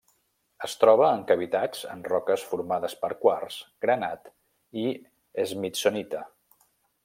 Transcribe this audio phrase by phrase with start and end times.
[0.67, 4.33] Es troba en cavitats en roques formades per quars, granat
[4.85, 4.87] i
[5.53, 6.27] smithsonita.